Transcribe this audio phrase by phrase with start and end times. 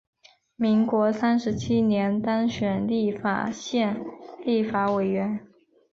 [0.55, 4.03] 民国三十七年当选立法院
[4.43, 5.45] 立法委员。